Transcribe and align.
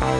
Можно 0.00 0.14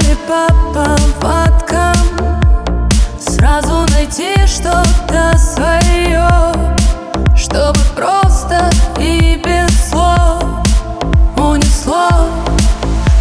ли 0.00 0.16
попал 0.26 1.45
найти 4.06 4.46
что-то 4.46 5.36
свое 5.36 6.28
Чтобы 7.36 7.78
просто 7.94 8.70
и 8.98 9.40
без 9.44 9.90
слов 9.90 10.42
Унесло. 11.36 12.08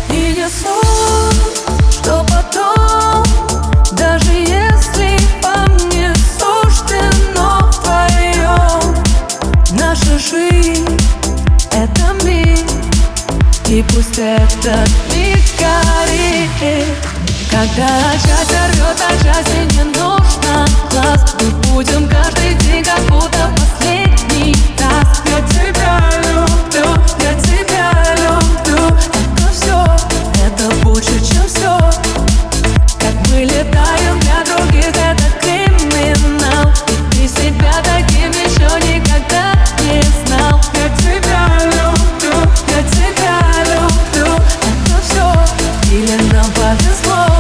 И 0.10 0.36
несло 0.38 0.82
Что 1.90 2.26
потом, 2.30 3.24
даже 3.94 4.32
если 4.32 5.20
по 5.42 5.70
мне 5.86 6.14
суждено 6.38 7.70
вдвоем 7.72 8.96
Наша 9.72 10.20
жизнь— 10.20 11.00
это 11.72 12.24
мир 12.24 12.60
И 13.68 13.84
пусть 13.90 14.20
этот 14.20 14.90
миг 15.14 15.44
горит. 15.58 16.98
Когда 17.50 17.88
счастье 18.14 18.60
рвет, 18.74 19.02
а 19.02 19.24
счастье 19.24 19.66
не 19.78 19.84
нужно 19.84 20.15
глаз. 20.96 21.36
Мы 21.40 21.50
будем 21.74 22.08
каждый 22.08 22.54
день 22.66 22.84
как 22.84 23.00
будто 23.10 23.50
последний 23.58 24.56
раз. 24.80 25.22
Я 25.26 25.42
тебя 25.42 26.00
люблю, 26.24 26.88
я 27.20 27.34
тебя 27.42 27.92
люблю. 28.24 28.88
Это 28.88 29.48
все, 29.52 29.86
это 30.46 30.76
больше, 30.84 31.20
чем 31.20 31.44
все 31.48 31.78
Как 33.00 33.16
мы 33.30 33.42
летаем 33.44 34.20
для 34.22 34.44
других, 34.46 34.90
это 34.90 35.26
криминал. 35.42 36.72
И 36.88 37.12
ты 37.12 37.28
себя 37.28 37.74
таким 37.84 38.32
еще 38.32 38.70
никогда 38.88 39.54
не 39.84 40.02
знал. 40.26 40.60
Я 40.74 40.90
тебя 41.02 41.48
люблю, 41.66 42.38
я 42.70 42.84
тебя 42.96 43.40
люблю. 43.66 44.34
Это 44.70 44.96
все, 45.04 45.94
или 45.94 46.16
нам 46.32 46.50
повезло? 46.52 47.35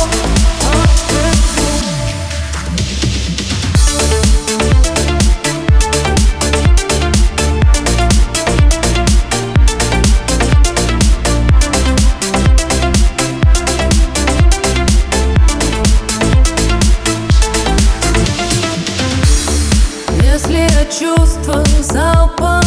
я 20.75 20.85
чувства 20.85 21.63
залпом 21.81 22.61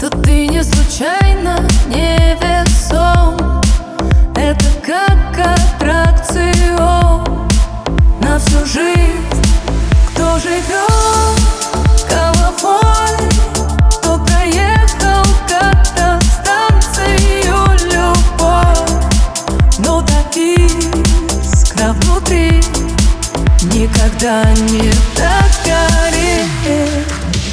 То 0.00 0.08
ты 0.10 0.48
не 0.48 0.62
случайно 0.62 1.58
невесом 1.86 3.36
Это 4.34 4.66
как 4.84 5.38
аттракцион 5.38 7.48
На 8.20 8.38
всю 8.38 8.66
жизнь. 8.66 9.24
Кто 10.10 10.38
живет, 10.38 11.40
кого 12.08 12.52
ну 12.60 12.62
волит 12.62 12.82
Никогда 23.72 24.44
не 24.70 24.92
так. 25.16 25.51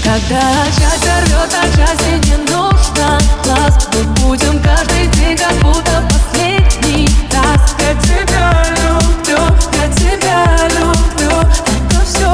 Когда 0.09 0.41
часть 0.75 1.05
рвет, 1.05 1.53
а 1.53 1.65
части 1.77 2.27
не 2.27 2.37
нужно 2.51 3.19
Класс, 3.43 3.87
мы 3.93 4.03
будем 4.15 4.59
каждый 4.63 5.05
день 5.13 5.37
как 5.37 5.53
будто 5.61 6.03
последний 6.09 7.07
раз. 7.31 7.75
Я 7.77 7.93
тебя 7.93 8.65
люблю, 8.71 9.37
я 9.71 9.87
тебя 9.93 10.67
люблю. 10.79 11.37
Это 11.37 12.01
все, 12.07 12.31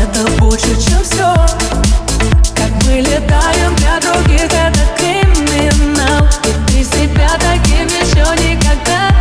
это 0.00 0.30
больше, 0.40 0.74
чем 0.80 1.02
все 1.04 1.34
Как 2.56 2.72
мы 2.86 3.00
летаем 3.00 3.74
для 3.76 4.00
других, 4.00 4.44
это 4.44 4.72
криминал. 4.96 6.26
И 6.44 6.72
ты 6.72 6.82
себя 6.82 7.28
таким 7.38 7.88
еще 7.88 8.24
никогда 8.42 9.11